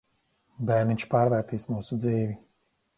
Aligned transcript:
Bērniņš 0.69 1.07
pārvērtīs 1.13 1.69
mūsu 1.77 2.03
dzīvi. 2.03 2.37